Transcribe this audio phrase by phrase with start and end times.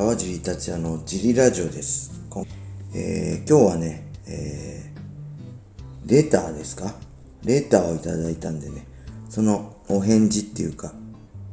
[0.00, 2.10] 川尻達也のジリラジオです。
[2.94, 6.94] えー今日はね、えーレターですか？
[7.44, 8.86] レターをいただいたんでね、
[9.28, 10.94] そのお返事っていうか、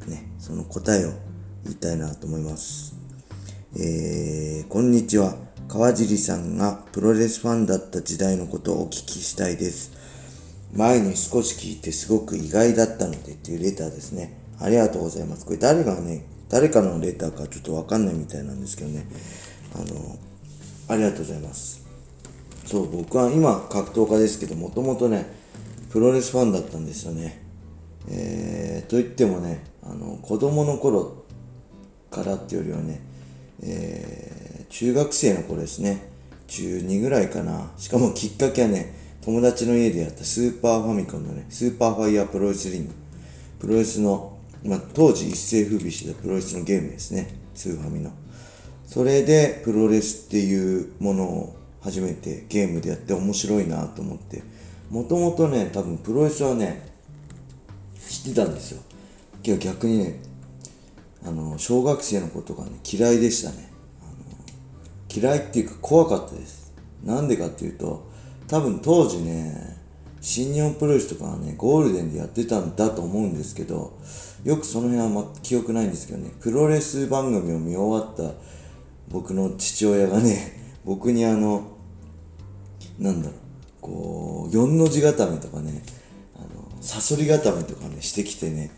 [0.06, 1.10] ね、その答えを
[1.64, 2.96] 言いたいなと思います。
[3.76, 5.34] えーこんにちは。
[5.68, 9.92] 川尻さんがプロレスファンだった時代のことをお聞きしたいです。
[10.72, 14.40] 前に少し聞いてすごく意外だったのでっていうレターですね。
[14.58, 15.44] ありがとうございます。
[15.44, 19.06] これ誰がね、誰かのレターかちょっとわかんないみたいなんですけどね。
[19.74, 20.18] あの、
[20.88, 21.86] ありがとうございます。
[22.66, 25.26] そう、僕は今格闘家ですけど、もともとね、
[25.90, 27.42] プロレスファンだったんですよね。
[28.10, 31.24] えー、と言ってもね、あの、子供の頃
[32.10, 33.00] からっていうよりはね、
[33.62, 34.38] えー
[34.70, 36.02] 中学生の頃ですね。
[36.46, 37.70] 中2ぐらいかな。
[37.78, 42.94] しかもきっかけはね、友達の家でやったスーパーファミコンのね、スーパーファイヤープロレスリング。
[43.58, 47.38] プロレスの、ま、当時一世風靡してたプロレスのゲームですね。
[47.54, 48.10] スーファミの。
[48.86, 54.42] それでプロレスっていうものを初めてゲームでやって面白いなと思って。
[54.90, 56.88] もともとね、多分プロレスはね、
[58.08, 58.82] 知ってたんですよ。
[59.42, 60.20] けど逆にね、
[61.24, 63.70] あの、小学生のことがね、嫌いでしたね。
[65.14, 66.72] 嫌いっていうか怖かったです。
[67.04, 68.08] なんでかっていうと、
[68.46, 69.77] 多分当時ね、
[70.20, 73.98] 新日本プロレスとかはね、ゴールデンでやってたんだと思うんですけど、
[74.44, 78.34] よくその辺は、ま、記憶ないんですけどね、プロレス番組を見終わった
[79.08, 81.62] 僕の父親がね、 僕にあの、
[82.98, 83.36] なんだろう、
[83.80, 85.82] こう、四の字固めとかね、
[86.36, 88.70] あの、サソリ固めとかね、してきてね、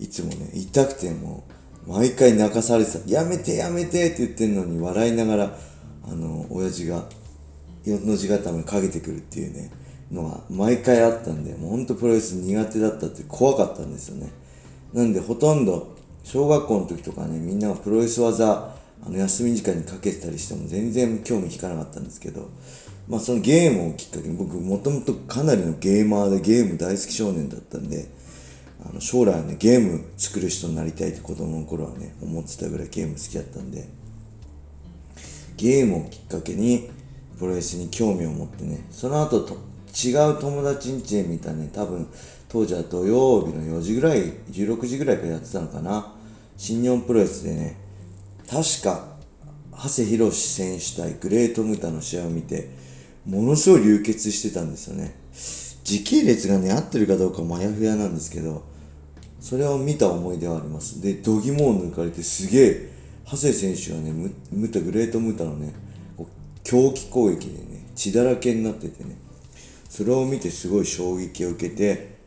[0.00, 1.44] いつもね、痛くても
[1.86, 3.10] う、毎回泣かされてた。
[3.10, 5.58] やめてやめてって言ってんのに笑いながら、
[6.04, 7.08] あの、親父が
[7.84, 9.70] 四の字固めかけてくるっていうね、
[10.12, 14.30] のが毎回あったんで、もうほんとプロレス苦手だったって怖かったんですよね。
[14.92, 22.48] なんでほとんど、小学校の時とかね、みんながプロレス技、あの、休み時間にかけてたりしても全然興味引かなかったんですけど、
[23.08, 28.08] まあそのゲームをきっかけに、僕もともとかなりのゲーマーでゲーム大好き少年だったんで、
[28.84, 33.88] あの将来はね、ゲーム作る人になりたいって子供の頃はね、思ってたぐらいゲーム好きだったんで、
[35.56, 36.88] ゲームをきっかけに
[37.38, 42.08] プロレスに興味を持ってね、その後と違う友達ん家で見たね、多分
[42.48, 46.14] 当時は土曜日の4時ぐらい、16時ぐらいからやってたのかな。
[46.56, 47.76] 新日本プロレスでね、
[48.48, 49.16] 確か、
[49.72, 52.70] 長谷博選手対グレートムタの試合を見て、
[53.26, 55.14] ものすごい流血してたんですよね。
[55.84, 58.62] 時系列がね、合ってるかどうかもやふやなんですけど、
[59.40, 61.00] それを見た思い出はあります。
[61.00, 62.90] で、度肝を抜かれてすげえ、
[63.24, 65.74] 長谷選手がね、ムムタ、グレートムタのね、
[66.64, 69.16] 狂気攻撃でね、血だらけになっててね、
[69.88, 72.18] それを見てすごい衝撃を受けて、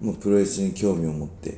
[0.00, 1.54] もうプロレスに興味を持ってっ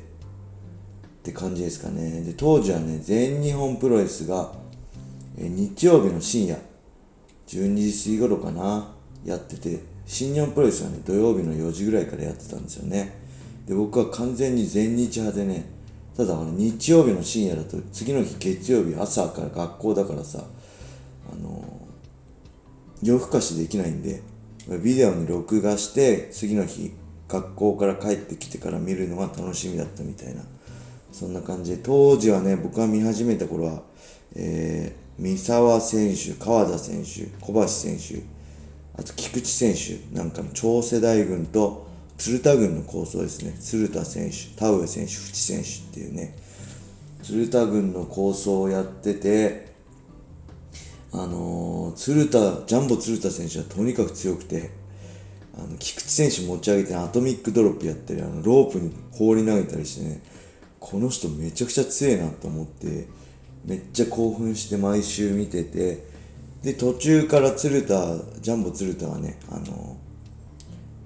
[1.23, 2.21] て感じですかね。
[2.21, 4.53] で、当時はね、全日本プロレスが、
[5.37, 6.57] え日曜日の深夜、
[7.47, 8.93] 12時過ぎ頃かな、
[9.23, 13.13] やってて、新日本プロレスはね、土曜日の4時ぐらいからやってたんですよね。
[13.67, 15.65] で、僕は完全に全日派でね、
[16.17, 20.43] ただあの日曜日の深夜だと、次の日月曜日朝から学校だからさ、
[21.31, 21.63] あの
[23.01, 24.21] 夜更かしできないんで、
[24.67, 26.91] ビデオに録画して、次の日、
[27.27, 30.43] 学校から帰ってきてから見るのが楽しみだったみたいな。
[31.11, 33.83] そんな感じで、当時はね、僕が見始めた頃は、
[34.35, 38.21] えー、三沢選手、川田選手、小橋選手、
[38.97, 43.55] あと菊池選手なんかの超世代軍と鶴田軍の構想ですね。
[43.59, 46.35] 鶴田選手、田上選手、淵選手っていうね、
[47.23, 49.70] 鶴田軍の構想をやってて、
[51.13, 54.71] あのー、鶴田、ジャンボ鶴田選手はとにかく強くて、
[55.57, 60.21] あの、菊池選手持ち上げてアトミックドロップやったり、あの、ロープに放り投げたりしてね、
[60.79, 63.07] この人めちゃくちゃ強いなと思って、
[63.65, 66.05] めっちゃ興奮して毎週見てて、
[66.63, 69.97] で、途中から鶴田、ジャンボ鶴田はね、あの、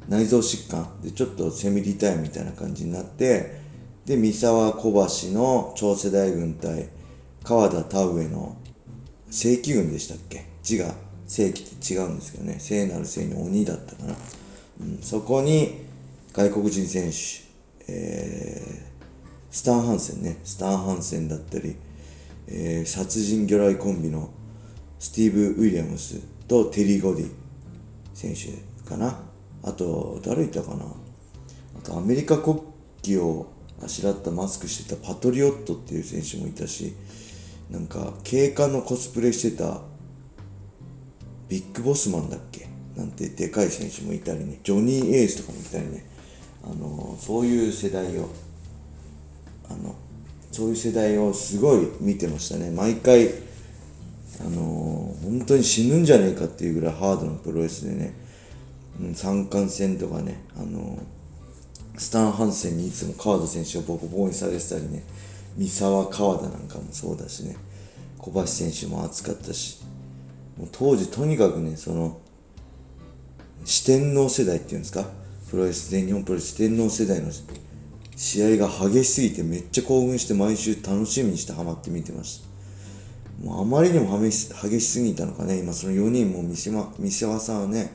[0.08, 3.60] 内臓疾患でちょっとセミリタイみたいな感じになって、
[4.06, 4.92] で、三沢小
[5.28, 6.90] 橋の超世代軍対
[7.44, 8.56] 川田田上の
[9.36, 10.46] 正規軍でしたっけ？
[10.64, 10.96] 字が
[11.28, 12.56] 正規って違うんですけどね。
[12.58, 14.16] 聖なる聖に鬼だったかな。
[14.80, 15.82] うん、そこに
[16.32, 17.18] 外国人選手、
[17.92, 19.14] えー、
[19.52, 20.40] スタン・ハンセンね。
[20.46, 21.76] スタン・ハンセンだったり、
[22.48, 24.30] えー、殺人魚雷コンビの
[25.00, 27.32] スティーブ・ウィリアムスとテリー・ゴディ
[28.14, 29.20] 選手かな。
[29.64, 30.86] あと、誰いたかな。
[30.86, 32.62] あと、アメリカ国
[33.06, 33.52] 旗を
[33.84, 36.94] あしらったマスクしてたパトリオットっていう選手もいたし、
[37.70, 39.82] なんか、警官のコスプレしてた
[41.50, 42.68] ビッグボスマンだっけ？
[42.96, 46.06] なんてでかい選手もいたりね、ジョニー・エースとかもいたりね、
[46.64, 48.30] あの、そういう世代を、
[49.70, 49.96] あの、
[50.52, 52.72] そういう世代をすごい見てましたね。
[52.72, 53.30] 毎回、
[54.40, 58.14] あの、本当に死ぬんじゃねえかっていうぐらいハードなプロレスでね、
[59.02, 60.98] うん、三冠戦とかね、あの、
[61.98, 65.04] スタン・ハンセンにいつも川田選手をボコボコにされてたりね、
[65.58, 67.56] 三沢川田なんかもそうだしね、
[68.18, 69.82] 小橋選手も熱かったし、
[70.58, 72.20] もう当時とにかくね、その、
[73.64, 75.06] 四天王世代っていうんですか、
[75.50, 77.32] プロレス、全日本プロレス四天王世代の
[78.16, 82.56] 試合が激しすぎてめっちゃ興奮して毎週楽しみにしてハマって見てました。
[83.46, 87.92] もうあまりにも激し激しすぎたのかね、今その4人も三島、三沢さんはね、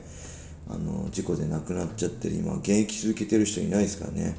[0.69, 4.35] あの、事故で亡くなっちゃってる、今現役続けてる人いないですからね。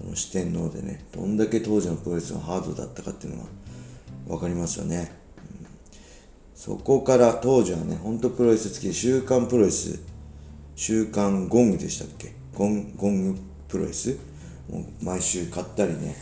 [0.00, 3.48] その四天王でね、どんだけ当時のプロレスがハードだったかっていうのが
[4.28, 5.12] 分かりますよね。
[5.36, 5.66] うん、
[6.54, 10.00] そこから当時はね、ほんとプロレス好きで週刊プロレス、
[10.74, 12.32] 週刊ゴングでしたっけ？
[12.54, 14.16] ゴンゴングプロレス？
[14.70, 16.16] もう毎週買ったりね、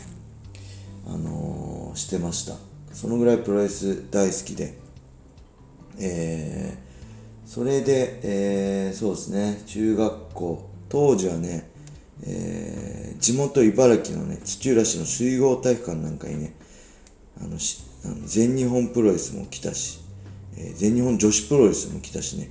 [1.07, 2.55] あのー、してました。
[2.91, 4.77] そのぐらいプロレス大好きで、
[5.99, 11.69] えー、それで、えー、そうですね、中学校、当時はね、
[12.23, 16.53] えー、地元茨城のね、土浦市の水郷体育館なんかにね、
[17.41, 19.99] あのしあの全日本プロレスも来たし、
[20.57, 22.49] えー、全日本女子プロレスも来たしね、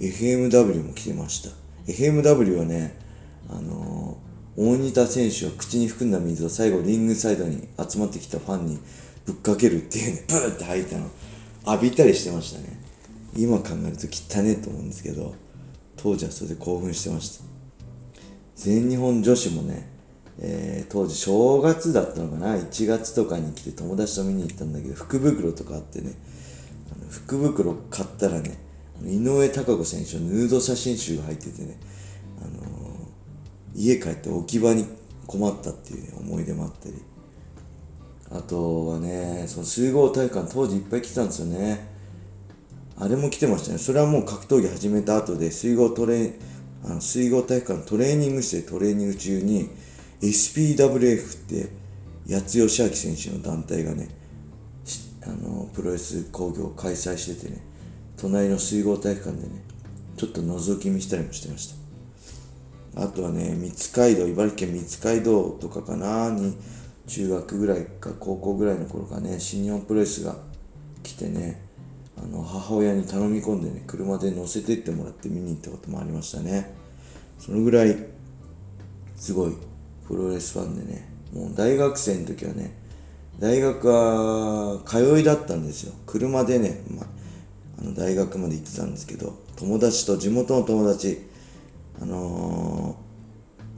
[0.00, 1.50] FMW も来てました。
[1.86, 2.98] FMW はね、
[3.48, 4.18] あの
[4.56, 8.80] 大仁田選手は口に含んだ水を最後リングサイドに集まってきたファンに
[9.24, 11.08] ぶっかけるっていうね、 ブーって吐いたの
[11.64, 12.80] 浴びたりしてましたね。
[13.36, 15.34] 今考えると汚ねえと思うんですけど、
[15.96, 17.44] 当時はそれで興奮してました。
[18.56, 19.97] 全日本女子もね、
[20.40, 26.12] えー、当時正月だったのかな、1月とかに来て友達と見に行ったんだけど、福袋とかあってね、
[26.92, 28.58] あの福袋買ったらね、
[29.04, 31.78] 井上貴子選手のヌード写真集が入っててね、
[32.40, 33.08] あの
[33.74, 34.86] 家帰って置き場に
[35.26, 36.94] 困ったっていう、ね、思い出もあったり。
[38.30, 41.88] あとはねその水郷体育館当時いっぱい来たんですよね。
[42.98, 43.78] あれも来てましたね。
[43.78, 46.34] それはもう格闘技始めた後で水郷トレ
[46.84, 49.70] あの水郷体育館のトレーニング室でトレーニング中に
[50.20, 51.70] SPWF って
[52.28, 54.08] 八代義明選手の団体がね
[55.24, 57.60] あのプロレス工業を開催しててね
[58.16, 59.62] 隣の水郷体育館でね
[60.16, 61.78] ちょっと覗き見したりもしてました
[62.96, 66.56] あとはね、三街道、茨城県三街道とかかな、に、
[67.06, 70.34] 中学ぐらいか高校ぐらいの頃かね、新日本プロレスが
[71.04, 71.62] 来てね、
[72.16, 76.74] あの、母親に頼み込んでね、車で乗せてってもらって見に行ったこともありましたね。
[77.38, 77.96] そのぐらい、
[79.14, 79.56] すごい、
[80.08, 82.72] プロレスファンでね、もう大学生の時はね、
[83.38, 85.92] 大学は通いだったんですよ。
[86.06, 91.28] 車でね、まあの大学まで行ってたんですけど、友達と地元の友達、
[92.00, 92.96] あの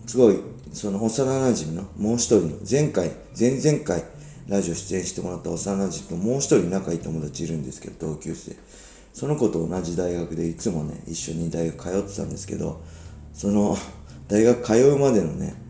[0.06, 0.38] ー、すごい、
[0.73, 4.05] その幼馴染のもう一人の、前回、前々回、
[4.47, 8.55] ラジオ出演してもらった幼馴染ともう一人仲いい友達いるんですけど、同級生。
[9.12, 12.81] その子と同じ大学でいつもね、一緒に大学通ってたんですけど、
[13.35, 13.77] その、
[14.29, 15.69] 大学通うまでのね、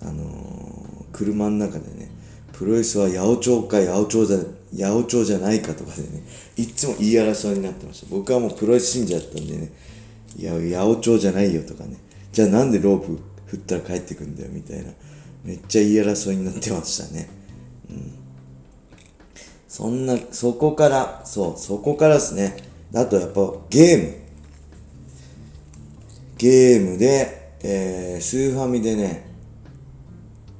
[0.00, 2.10] あのー、車の中でね、
[2.52, 6.22] プロレスは八百長か八百長じゃ、八百長じゃないかとかでね、
[6.56, 8.06] いつも言い争いになってました。
[8.10, 9.72] 僕はもうプロレス信者だったんでね、
[10.36, 11.96] いや、八百長じゃないよとかね。
[12.32, 14.92] じゃあなんでロープ振ったら帰ってくんだよみたいな。
[15.44, 17.28] めっちゃ言い争いになってましたね。
[17.90, 18.12] うん。
[19.66, 22.56] そんな、そこから、そう、そこからですね。
[22.94, 24.14] あとやっぱゲーム。
[26.36, 29.27] ゲームで、えー、スーファミでね、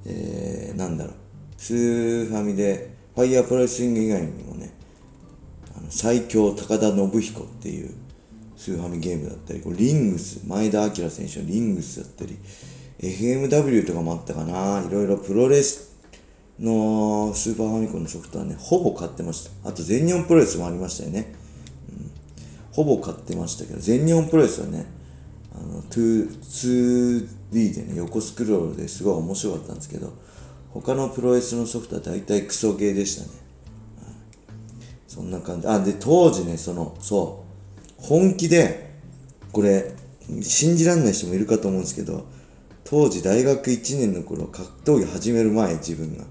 [0.09, 1.15] えー、なんだろう。
[1.59, 4.73] スーファミで、ファイヤープロレスリング以外にもね、
[5.77, 7.95] あの最強高田信彦っていう、
[8.57, 12.39] スーファミゲームだったり、こリングス、前田明選手のリングスだったり、
[13.01, 15.97] FMW とかもあったかな、いろいろプロレス
[16.59, 19.69] のスーパーファミコンのソフトはね、ほぼ買ってました。
[19.69, 21.35] あと全日本プロレスもありましたよね。
[21.91, 22.11] うん、
[22.73, 24.87] ほぼ買ってましたけど、全日本プロレスはね、
[25.55, 25.83] あの
[27.53, 30.13] 2D でね、横スクロールですごい面白かったんですけど、
[30.71, 33.29] 他のプロレスのソフトは大体クソゲーでしたね。
[35.07, 35.67] そんな感じ。
[35.67, 37.45] あ、で、当時ね、その、そ
[37.99, 38.95] う、本気で、
[39.53, 39.95] これ、
[40.43, 42.27] 信じらんない人もいるかと思うんですけど、
[42.85, 46.25] 当時大学1年の頃、格闘技始める前、自分が。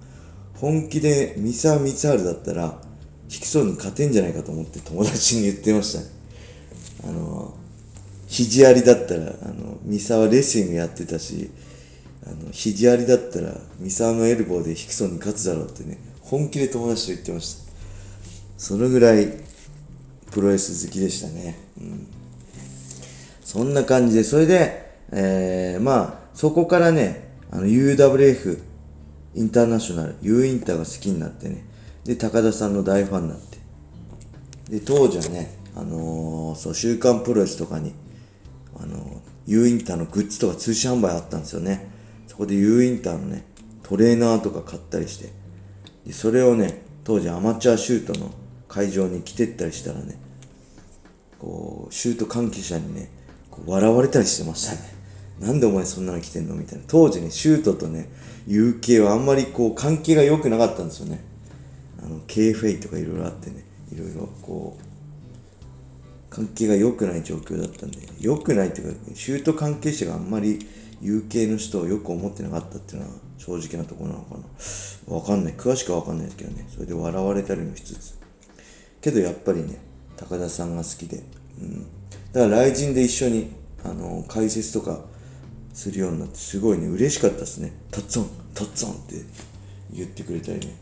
[0.56, 2.82] 本気で三沢光晴だったら、
[3.28, 6.17] ヒクソンに勝てんじゃないかと思って友達に言ってましたね。
[8.38, 11.50] 肘ありだったら、あの、三沢レスリングやってたし、
[12.24, 17.72] あの、肘ありだったら、三沢のエルボーでヒクソンに勝つだろうってね、本気で友達と言ってました。
[18.60, 19.34] そのぐらい、
[20.32, 21.58] プロレス好きでしたね。
[21.80, 22.08] うん。
[23.44, 28.60] そんな感じで、それで、えー、まあ、そこからね、あの、UWF
[29.34, 31.66] インターナショナル、U インターが好きになってね、
[32.04, 33.58] で、高田さんの大ファンになって。
[34.70, 37.94] で、当時はね、あのー、そう、週刊プロレスとかに、
[38.76, 41.90] あの、U インターのグッズとか通信販売あったんですよね。
[42.28, 43.46] そこで U インターのね、
[43.84, 45.32] トレーナーとか買ったりして、
[46.06, 48.32] でそれをね、当時アマチュアシュートの
[48.68, 50.20] 会場に来てったりしたらね、
[51.40, 53.10] こう、シュート関係者にね、
[53.50, 54.98] こう笑われたりしてましたね。
[55.40, 56.84] なんでお前そんなの着てんのみたいな。
[56.88, 58.10] 当時ね、シュートとね、
[58.48, 61.24] UK はあんまりこう関係が良くなかったんですよね。
[62.04, 64.87] あの、KFA とかいろいろあってね、いろいろこう、
[66.38, 70.60] 関係が良くない状況だったんで、良くないっていうか、シュート関係者があんまり
[71.02, 75.16] UK の人をよく思ってなかったっていうのは正直なところなのかな。
[75.16, 75.54] わかんない。
[75.56, 76.68] 詳しくはわかんないですけどね。
[76.70, 78.20] それで笑われたりもしつつ。
[79.02, 79.80] けどやっぱりね、
[80.16, 81.24] 高田さんが好きで。
[81.60, 81.88] うん。
[82.34, 83.52] だから来人で一緒に、
[83.84, 85.06] あの、解説とか
[85.74, 87.74] するようになって、すごいね、嬉しかったですね。
[87.90, 89.16] たっつん、たっつんって
[89.92, 90.76] 言ってくれたりね。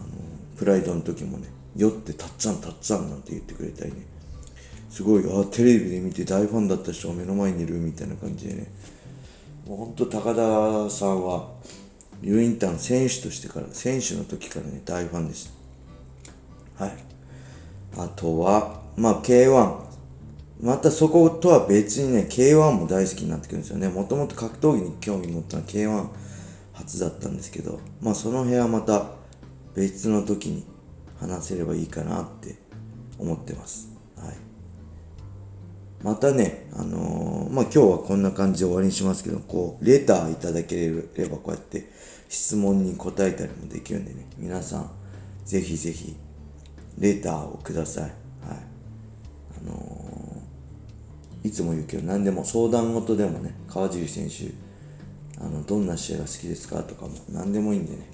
[0.00, 0.08] あの、
[0.56, 4.17] プライドの時もね、酔ってたっつん、たっつんなんて言ってくれたりね。
[4.90, 8.70] すごい、あ、テレビで見て大ファンだった人が目の前にいるみたいな感じでね。
[9.66, 11.50] もうほんと高田さんは、
[12.22, 15.48] ユーインターの選手としてから、選手の時からね、大ファンでし
[16.76, 16.84] た。
[16.84, 16.94] はい。
[17.96, 19.88] あとは、まあ、K1。
[20.60, 23.88] またそことは別にね、K1 も大好きになってくるんですよね。
[23.88, 26.08] もともと格闘技に興味持ったのは K1
[26.72, 29.06] 初だったんですけど、まあその辺はまた
[29.74, 30.66] 別の時に
[31.20, 32.56] 話せればいいかなって
[33.18, 33.97] 思ってます。
[36.02, 41.90] またね、あのー、まあ今日はこんな感じで終わりにしますけど、こう、レターいただければこうやって
[42.28, 44.90] 質問に答えたりもできるんでね、皆さん、
[45.44, 46.16] ぜひぜひ、
[46.98, 48.04] レターをください。
[48.04, 48.12] はい。
[49.66, 54.52] あのー、いつも言うけど、何でも相談事でもね、川尻選手、
[55.42, 58.08] あの、どんな試合が好きですかとかも、何でもいいんでね、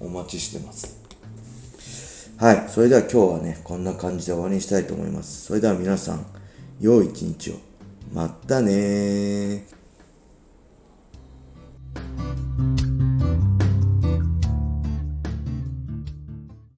[0.00, 0.98] あの、お待ちしてます。
[2.38, 2.64] はい。
[2.68, 5.46] それでは今日はね、こんな感じで終わりにしたいと思います。
[5.46, 6.24] それでは皆さん、
[6.80, 7.54] 良い一日を。
[8.12, 9.77] またね